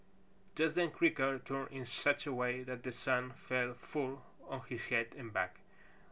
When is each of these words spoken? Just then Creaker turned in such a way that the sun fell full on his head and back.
Just 0.55 0.73
then 0.73 0.89
Creaker 0.89 1.37
turned 1.37 1.71
in 1.71 1.85
such 1.85 2.25
a 2.25 2.33
way 2.33 2.63
that 2.63 2.81
the 2.81 2.91
sun 2.91 3.33
fell 3.33 3.75
full 3.75 4.25
on 4.47 4.61
his 4.67 4.87
head 4.87 5.13
and 5.15 5.31
back. 5.31 5.57